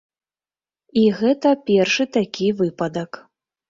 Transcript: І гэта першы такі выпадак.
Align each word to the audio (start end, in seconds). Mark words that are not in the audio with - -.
І 1.03 1.05
гэта 1.21 1.53
першы 1.69 2.11
такі 2.19 2.53
выпадак. 2.67 3.25